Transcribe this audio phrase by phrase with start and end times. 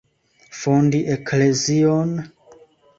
[0.59, 2.11] Fondi eklezion?